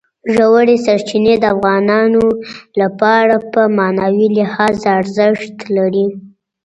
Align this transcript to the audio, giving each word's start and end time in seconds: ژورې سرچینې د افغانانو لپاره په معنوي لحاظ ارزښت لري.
ژورې 0.35 0.75
سرچینې 0.85 1.33
د 1.39 1.43
افغانانو 1.55 2.23
لپاره 2.81 3.35
په 3.51 3.61
معنوي 3.77 4.27
لحاظ 4.37 4.77
ارزښت 4.97 5.55
لري. 5.75 6.07